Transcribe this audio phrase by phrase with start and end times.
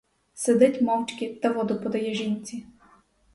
[0.33, 2.65] Сидить мовчки та воду подає жінці.